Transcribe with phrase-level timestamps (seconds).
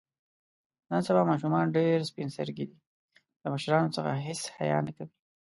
[0.89, 2.77] نن سبا ماشومان ډېر سپین سترګي دي.
[3.43, 5.11] له مشرانو څخه هېڅ حیا نه کوي.